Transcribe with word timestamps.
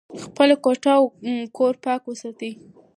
خپله 0.23 0.55
کوټه 0.63 0.91
او 0.99 1.05
کور 1.57 1.73
پاک 1.83 2.01
وساتئ. 2.05 2.51